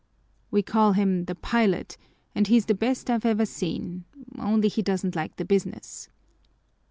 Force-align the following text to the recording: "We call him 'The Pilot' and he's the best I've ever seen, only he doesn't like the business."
"We 0.49 0.63
call 0.63 0.93
him 0.93 1.25
'The 1.25 1.35
Pilot' 1.35 1.95
and 2.33 2.47
he's 2.47 2.65
the 2.65 2.73
best 2.73 3.07
I've 3.11 3.23
ever 3.23 3.45
seen, 3.45 4.05
only 4.39 4.67
he 4.67 4.81
doesn't 4.81 5.15
like 5.15 5.35
the 5.35 5.45
business." 5.45 6.09